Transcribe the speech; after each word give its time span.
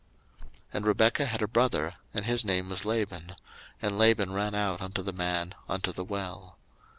01:024:029 0.39 0.49
And 0.73 0.85
Rebekah 0.87 1.25
had 1.27 1.41
a 1.43 1.47
brother, 1.47 1.93
and 2.11 2.25
his 2.25 2.43
name 2.43 2.69
was 2.69 2.85
Laban: 2.85 3.35
and 3.83 3.99
Laban 3.99 4.33
ran 4.33 4.55
out 4.55 4.81
unto 4.81 5.03
the 5.03 5.13
man, 5.13 5.53
unto 5.69 5.91
the 5.93 6.03
well. 6.03 6.57